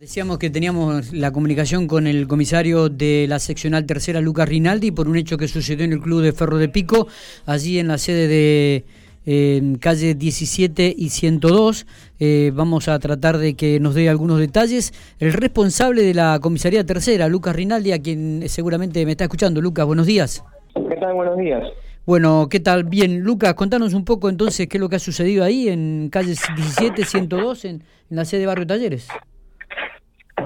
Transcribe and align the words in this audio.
Decíamos 0.00 0.38
que 0.38 0.48
teníamos 0.48 1.12
la 1.12 1.30
comunicación 1.30 1.86
con 1.86 2.06
el 2.06 2.26
comisario 2.26 2.88
de 2.88 3.26
la 3.28 3.38
seccional 3.38 3.84
tercera, 3.84 4.22
Lucas 4.22 4.48
Rinaldi, 4.48 4.92
por 4.92 5.06
un 5.06 5.18
hecho 5.18 5.36
que 5.36 5.46
sucedió 5.46 5.84
en 5.84 5.92
el 5.92 6.00
Club 6.00 6.22
de 6.22 6.32
Ferro 6.32 6.56
de 6.56 6.70
Pico, 6.70 7.06
allí 7.44 7.78
en 7.78 7.88
la 7.88 7.98
sede 7.98 8.26
de 8.26 8.84
eh, 9.26 9.76
calle 9.78 10.14
17 10.14 10.94
y 10.96 11.10
102. 11.10 11.86
Eh, 12.18 12.50
vamos 12.54 12.88
a 12.88 12.98
tratar 12.98 13.36
de 13.36 13.52
que 13.52 13.78
nos 13.78 13.94
dé 13.94 14.08
algunos 14.08 14.38
detalles. 14.38 14.94
El 15.18 15.34
responsable 15.34 16.02
de 16.02 16.14
la 16.14 16.38
comisaría 16.40 16.86
tercera, 16.86 17.28
Lucas 17.28 17.54
Rinaldi, 17.54 17.92
a 17.92 18.00
quien 18.00 18.44
seguramente 18.46 19.04
me 19.04 19.10
está 19.10 19.24
escuchando. 19.24 19.60
Lucas, 19.60 19.84
buenos 19.84 20.06
días. 20.06 20.42
¿Qué 20.76 20.96
tal? 20.96 21.12
Buenos 21.12 21.36
días. 21.36 21.62
Bueno, 22.06 22.48
¿qué 22.50 22.60
tal? 22.60 22.84
Bien, 22.84 23.20
Lucas, 23.20 23.52
contanos 23.52 23.92
un 23.92 24.06
poco 24.06 24.30
entonces 24.30 24.66
qué 24.66 24.78
es 24.78 24.80
lo 24.80 24.88
que 24.88 24.96
ha 24.96 24.98
sucedido 24.98 25.44
ahí 25.44 25.68
en 25.68 26.08
calle 26.10 26.34
17, 26.56 27.04
102, 27.04 27.66
en, 27.66 27.70
en 27.70 28.16
la 28.16 28.24
sede 28.24 28.40
de 28.40 28.46
Barrio 28.46 28.66
Talleres. 28.66 29.06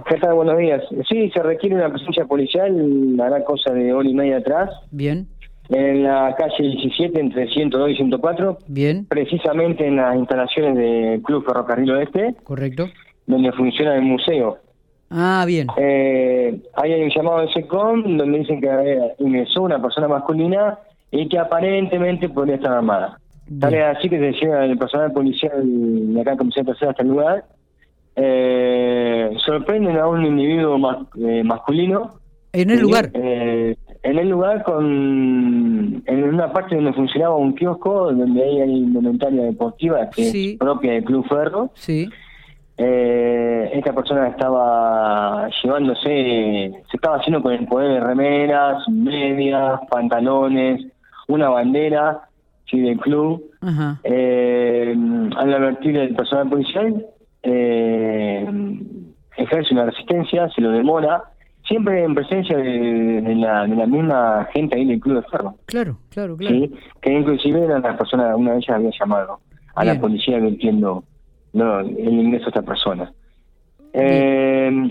¿Qué 0.06 0.16
tal? 0.18 0.34
Buenos 0.34 0.58
días. 0.58 0.82
Sí, 1.08 1.30
se 1.30 1.42
requiere 1.42 1.76
una 1.76 1.88
presencia 1.88 2.26
policial, 2.26 3.18
hará 3.20 3.42
cosa 3.44 3.72
de 3.72 3.92
hora 3.92 4.08
y 4.08 4.14
media 4.14 4.38
atrás. 4.38 4.70
Bien. 4.90 5.26
En 5.70 6.02
la 6.02 6.34
calle 6.36 6.62
17, 6.62 7.18
entre 7.18 7.48
102 7.48 7.90
y 7.90 7.96
104. 7.96 8.58
Bien. 8.68 9.06
Precisamente 9.06 9.86
en 9.86 9.96
las 9.96 10.16
instalaciones 10.16 10.76
del 10.76 11.22
Club 11.22 11.44
Ferrocarril 11.46 11.90
Oeste. 11.92 12.34
Correcto. 12.44 12.88
Donde 13.26 13.50
funciona 13.52 13.94
el 13.94 14.02
museo. 14.02 14.58
Ah, 15.10 15.44
bien. 15.46 15.68
Eh, 15.78 16.60
ahí 16.74 16.92
hay 16.92 17.02
un 17.02 17.10
llamado 17.10 17.40
de 17.40 17.52
SECOM 17.52 18.18
donde 18.18 18.38
dicen 18.40 18.60
que 18.60 19.14
ingresó 19.20 19.62
una 19.62 19.80
persona 19.80 20.06
masculina 20.06 20.78
y 21.10 21.28
que 21.28 21.38
aparentemente 21.38 22.28
podría 22.28 22.56
estar 22.56 22.72
armada. 22.72 23.18
Tal 23.58 23.74
es 23.74 23.84
así 23.84 24.10
que 24.10 24.18
se 24.18 24.32
llega 24.32 24.64
el 24.64 24.76
personal 24.76 25.12
policial 25.12 25.62
de 26.14 26.20
acá 26.20 26.36
Comisión 26.36 26.66
Tercera 26.66 26.90
hasta 26.90 27.02
el 27.02 27.08
lugar 27.08 27.44
eh, 28.16 28.43
sorprenden 29.44 29.96
a 29.98 30.06
un 30.08 30.24
individuo 30.24 30.78
eh, 31.18 31.42
masculino. 31.44 32.20
¿En 32.52 32.70
el 32.70 32.80
lugar? 32.80 33.10
Eh, 33.14 33.76
en 34.02 34.18
el 34.18 34.28
lugar 34.28 34.62
con 34.62 36.02
en 36.06 36.24
una 36.24 36.52
parte 36.52 36.76
donde 36.76 36.92
funcionaba 36.92 37.34
un 37.36 37.54
kiosco 37.54 38.12
donde 38.12 38.42
hay 38.42 38.70
indumentaria 38.70 39.44
deportiva 39.44 40.08
que 40.10 40.28
es 40.28 40.58
propia 40.58 40.92
del 40.92 41.04
Club 41.04 41.26
Ferro. 41.26 41.70
Sí. 41.74 42.08
Eh, 42.76 43.70
esta 43.72 43.92
persona 43.92 44.28
estaba 44.28 45.48
llevándose, 45.62 46.72
se 46.90 46.96
estaba 46.96 47.16
haciendo 47.16 47.40
con 47.40 47.52
el 47.52 47.66
poder 47.66 47.92
de 47.92 48.00
remeras, 48.00 48.88
medias, 48.88 49.80
pantalones, 49.88 50.84
una 51.28 51.48
bandera 51.48 52.22
sí, 52.68 52.80
del 52.80 52.98
club. 52.98 53.42
Ajá. 53.60 54.00
Eh, 54.04 54.94
al 55.36 55.54
advertir 55.54 55.96
el 55.96 56.14
personal 56.14 56.48
policial, 56.48 57.06
eh, 57.42 57.83
ejerce 59.54 59.74
una 59.74 59.86
resistencia, 59.86 60.48
se 60.50 60.60
lo 60.60 60.70
demora, 60.70 61.22
siempre 61.66 62.04
en 62.04 62.14
presencia 62.14 62.56
de, 62.56 63.34
la, 63.36 63.66
de 63.66 63.76
la 63.76 63.86
misma 63.86 64.48
gente 64.52 64.76
ahí 64.76 64.84
del 64.84 65.00
Club 65.00 65.22
de 65.22 65.28
Ferro. 65.28 65.54
Claro, 65.66 65.98
claro, 66.10 66.36
claro. 66.36 66.54
¿sí? 66.54 66.72
Que 67.00 67.12
inclusive 67.12 67.64
era 67.64 67.78
la 67.78 67.96
persona, 67.96 68.36
una 68.36 68.52
de 68.52 68.58
ellas 68.58 68.76
había 68.76 68.90
llamado 68.98 69.40
a 69.74 69.84
la 69.84 69.98
policía 69.98 70.36
advirtiendo 70.36 71.04
no, 71.52 71.80
el 71.80 72.20
ingreso 72.20 72.44
de 72.44 72.50
esta 72.50 72.62
persona. 72.62 73.12
Eh, 73.92 74.88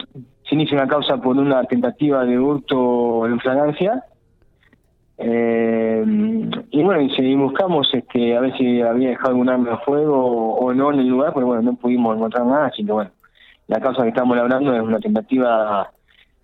se 0.47 0.55
inicia 0.55 0.77
una 0.77 0.87
causa 0.87 1.17
por 1.17 1.37
una 1.37 1.63
tentativa 1.65 2.25
de 2.25 2.39
hurto 2.39 3.25
en 3.27 3.39
flagrancia. 3.39 4.03
Eh, 5.17 6.03
y 6.71 6.83
bueno, 6.83 7.01
y, 7.01 7.35
buscamos 7.35 7.89
este, 7.93 8.35
a 8.35 8.41
ver 8.41 8.57
si 8.57 8.81
había 8.81 9.09
dejado 9.09 9.29
algún 9.29 9.49
arma 9.49 9.71
de 9.71 9.77
fuego 9.77 10.55
o, 10.55 10.73
no 10.73 10.91
en 10.91 10.99
el 10.99 11.07
lugar, 11.07 11.33
pero 11.33 11.47
bueno, 11.47 11.61
no 11.61 11.75
pudimos 11.75 12.15
encontrar 12.15 12.45
nada, 12.45 12.67
así 12.67 12.83
que 12.83 12.91
bueno, 12.91 13.11
la 13.67 13.79
causa 13.79 14.03
que 14.03 14.09
estamos 14.09 14.37
hablando 14.37 14.75
es 14.75 14.81
una 14.81 14.99
tentativa 14.99 15.91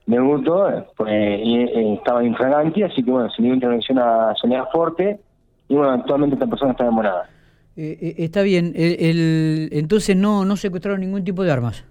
de 0.06 0.20
hurto, 0.20 0.88
pues, 0.98 1.40
y, 1.44 1.58
eh, 1.58 1.94
estaba 1.94 2.24
infragante, 2.24 2.84
así 2.84 3.04
que 3.04 3.12
bueno, 3.12 3.30
se 3.30 3.44
dio 3.44 3.54
intervención 3.54 4.00
a 4.00 4.34
Soledad 4.36 4.66
Forte, 4.72 5.20
y 5.68 5.76
bueno, 5.76 5.92
actualmente 5.92 6.36
esta 6.36 6.48
persona 6.48 6.72
está 6.72 6.86
demorada. 6.86 7.30
Eh, 7.76 7.98
eh, 8.02 8.16
está 8.18 8.42
bien, 8.42 8.74
el, 8.76 9.70
entonces 9.72 10.16
no, 10.16 10.46
no 10.46 10.56
secuestraron 10.58 11.00
ningún 11.00 11.24
tipo 11.24 11.44
de 11.44 11.52
armas. 11.52 11.86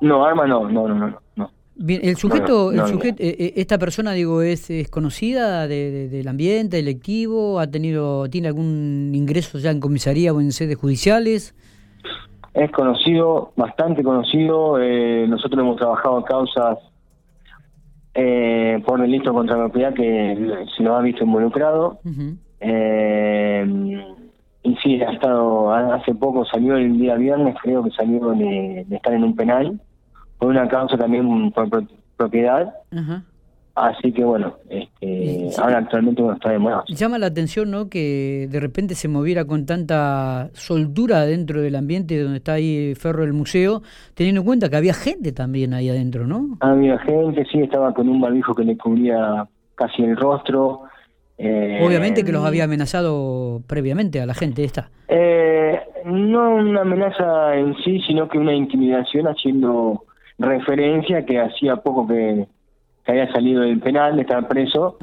No, 0.00 0.24
armas 0.24 0.48
no, 0.48 0.68
no, 0.68 0.88
no, 0.88 0.94
no. 0.94 1.20
no. 1.36 1.50
Bien, 1.82 2.02
el 2.04 2.16
sujeto, 2.18 2.72
el 2.72 2.86
sujeto 2.86 3.22
eh, 3.22 3.36
eh, 3.38 3.52
esta 3.56 3.78
persona, 3.78 4.12
digo, 4.12 4.42
es, 4.42 4.68
es 4.68 4.90
conocida 4.90 5.66
de, 5.66 6.10
del 6.10 6.28
ambiente 6.28 6.78
electivo, 6.78 7.58
ha 7.58 7.68
tenido, 7.68 8.28
tiene 8.28 8.48
algún 8.48 9.12
ingreso 9.14 9.58
ya 9.58 9.70
en 9.70 9.80
comisaría 9.80 10.34
o 10.34 10.42
en 10.42 10.52
sedes 10.52 10.76
judiciales. 10.76 11.54
Es 12.52 12.70
conocido, 12.72 13.52
bastante 13.56 14.02
conocido. 14.02 14.78
Eh, 14.80 15.26
nosotros 15.28 15.60
hemos 15.60 15.76
trabajado 15.76 16.24
causas 16.24 16.78
eh, 18.14 18.82
por 18.84 19.00
delito 19.00 19.32
contra 19.32 19.56
la 19.56 19.64
propiedad 19.64 19.94
que 19.94 20.66
se 20.76 20.82
nos 20.82 20.98
ha 20.98 21.02
visto 21.02 21.24
involucrado. 21.24 22.00
y 24.62 24.76
sí, 24.82 25.00
ha 25.02 25.12
estado, 25.12 25.72
hace 25.72 26.14
poco 26.14 26.44
salió 26.44 26.76
el 26.76 26.98
día 26.98 27.14
viernes, 27.14 27.56
creo 27.62 27.82
que 27.82 27.90
salió 27.90 28.30
de 28.32 28.84
estar 28.90 29.14
en 29.14 29.24
un 29.24 29.34
penal 29.34 29.80
por 30.38 30.48
una 30.48 30.66
causa 30.68 30.96
también 30.96 31.52
por 31.52 31.68
propiedad. 32.16 32.74
Así 33.74 34.12
que 34.12 34.24
bueno, 34.24 34.56
este, 35.00 35.60
ahora 35.60 35.78
actualmente 35.78 36.20
bueno, 36.20 36.36
está 36.36 36.50
demorado. 36.50 36.84
Llama 36.88 37.18
la 37.18 37.26
atención 37.26 37.70
¿no? 37.70 37.88
que 37.88 38.48
de 38.50 38.60
repente 38.60 38.94
se 38.94 39.08
moviera 39.08 39.46
con 39.46 39.64
tanta 39.64 40.50
soltura 40.52 41.24
dentro 41.24 41.62
del 41.62 41.76
ambiente 41.76 42.18
donde 42.22 42.38
está 42.38 42.54
ahí 42.54 42.94
Ferro 42.94 43.24
el 43.24 43.32
museo, 43.32 43.82
teniendo 44.14 44.42
en 44.42 44.46
cuenta 44.46 44.68
que 44.68 44.76
había 44.76 44.92
gente 44.92 45.32
también 45.32 45.72
ahí 45.72 45.88
adentro, 45.88 46.26
¿no? 46.26 46.58
Había 46.60 46.98
gente, 46.98 47.46
sí, 47.50 47.60
estaba 47.60 47.94
con 47.94 48.08
un 48.08 48.20
barbijo 48.20 48.54
que 48.54 48.64
le 48.64 48.76
cubría 48.76 49.48
casi 49.74 50.02
el 50.02 50.16
rostro. 50.16 50.82
Eh, 51.38 51.80
Obviamente 51.82 52.22
que 52.22 52.32
los 52.32 52.44
había 52.44 52.64
amenazado 52.64 53.62
previamente 53.66 54.20
a 54.20 54.26
la 54.26 54.34
gente 54.34 54.64
esta. 54.64 54.90
Eh, 55.08 55.80
no 56.04 56.56
una 56.56 56.82
amenaza 56.82 57.56
en 57.56 57.74
sí, 57.76 58.02
sino 58.06 58.28
que 58.28 58.36
una 58.36 58.54
intimidación 58.54 59.26
haciendo 59.26 60.04
referencia 60.38 61.24
que 61.24 61.40
hacía 61.40 61.76
poco 61.76 62.06
que, 62.06 62.46
había 63.06 63.30
salido 63.32 63.62
del 63.62 63.80
penal, 63.80 64.18
estar 64.18 64.46
preso. 64.48 64.98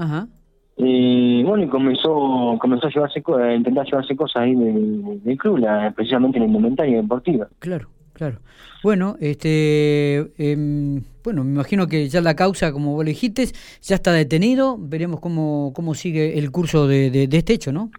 Y 0.75 1.43
bueno, 1.43 1.63
y 1.63 1.67
comenzó, 1.67 2.57
comenzó 2.59 2.87
a 2.87 2.91
llevarse 2.91 3.23
a 3.39 3.55
intentar 3.55 3.85
llevarse 3.85 4.15
cosas 4.15 4.43
ahí 4.43 4.55
del, 4.55 5.37
club, 5.37 5.65
precisamente 5.95 6.37
en 6.37 6.43
el 6.43 6.49
indumentaria 6.49 7.01
deportiva. 7.01 7.47
Claro, 7.59 7.87
claro. 8.13 8.39
Bueno, 8.83 9.15
este, 9.19 10.17
em, 10.37 11.01
bueno, 11.23 11.43
me 11.43 11.51
imagino 11.51 11.87
que 11.87 12.07
ya 12.09 12.21
la 12.21 12.35
causa, 12.35 12.71
como 12.71 12.93
vos 12.93 13.03
le 13.03 13.11
dijiste, 13.11 13.45
ya 13.81 13.95
está 13.95 14.13
detenido. 14.13 14.77
Veremos 14.79 15.19
cómo, 15.19 15.71
cómo 15.75 15.95
sigue 15.95 16.37
el 16.37 16.51
curso 16.51 16.87
de, 16.87 17.09
de, 17.09 17.37
este 17.37 17.53
hecho, 17.53 17.71
¿no? 17.71 17.89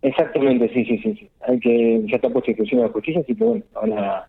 Exactamente, 0.00 0.70
sí, 0.72 0.84
sí, 0.86 0.98
sí. 0.98 1.28
Hay 1.46 1.60
que, 1.60 2.02
ya 2.06 2.16
está 2.16 2.30
puesto 2.30 2.50
en 2.50 2.56
de 2.56 2.76
la 2.76 2.88
justicia, 2.88 3.20
así 3.20 3.34
que 3.34 3.44
bueno, 3.44 3.64
ahora 3.74 4.28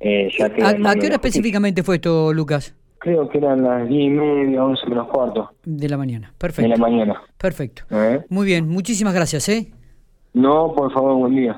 eh, 0.00 0.30
¿A, 0.42 0.94
qué 0.94 1.06
hora 1.06 1.16
específicamente 1.16 1.82
fue 1.82 1.96
esto, 1.96 2.32
Lucas? 2.32 2.74
Creo 3.00 3.28
que 3.30 3.38
eran 3.38 3.62
las 3.62 3.88
10 3.88 3.98
y 3.98 4.10
media, 4.10 4.62
11 4.62 4.86
menos 4.86 5.08
cuarto. 5.08 5.50
De 5.64 5.88
la 5.88 5.96
mañana, 5.96 6.34
perfecto. 6.36 6.62
De 6.62 6.68
la 6.68 6.76
mañana. 6.76 7.22
Perfecto. 7.38 7.82
¿Eh? 7.90 8.20
Muy 8.28 8.44
bien, 8.44 8.68
muchísimas 8.68 9.14
gracias, 9.14 9.48
¿eh? 9.48 9.72
No, 10.34 10.74
por 10.74 10.92
favor, 10.92 11.14
buen 11.16 11.34
día. 11.34 11.48